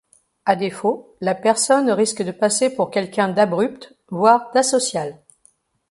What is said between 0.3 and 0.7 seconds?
À